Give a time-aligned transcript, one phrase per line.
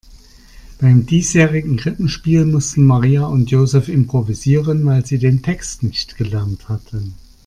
[0.79, 7.13] Beim diesjährigen Krippenspiel mussten Maria und Joseph improvisieren, weil sie den Text nicht gelernt hatten.